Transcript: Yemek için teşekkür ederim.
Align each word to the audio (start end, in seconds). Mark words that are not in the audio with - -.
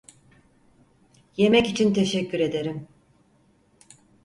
Yemek 1.37 1.67
için 1.67 1.93
teşekkür 1.93 2.39
ederim. 2.39 2.87